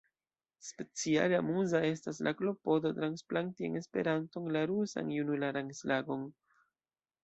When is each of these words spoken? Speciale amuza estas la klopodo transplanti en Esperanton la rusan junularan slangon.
Speciale 0.69 1.37
amuza 1.41 1.81
estas 1.91 2.23
la 2.29 2.33
klopodo 2.41 2.93
transplanti 3.03 3.69
en 3.71 3.79
Esperanton 3.83 4.53
la 4.59 4.67
rusan 4.75 5.17
junularan 5.21 5.75
slangon. 5.83 6.31